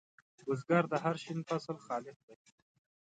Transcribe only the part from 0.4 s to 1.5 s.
بزګر د هر شین